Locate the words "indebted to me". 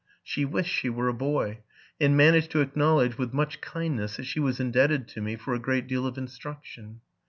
4.59-5.35